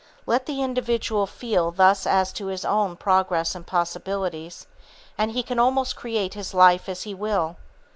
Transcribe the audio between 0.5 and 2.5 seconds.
individual feel thus as to